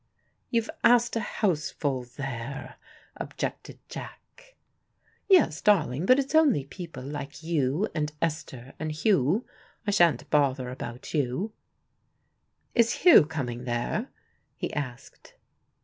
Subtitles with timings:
[0.49, 2.77] "You've asked a houseful there,"
[3.17, 4.55] objected Jack.
[5.29, 9.45] "Yes, darling, but it's only people like you and Esther and Hugh.
[9.85, 11.53] I shan't bother about you."
[12.73, 14.09] "Is Hugh coming there?"
[14.57, 15.35] he asked.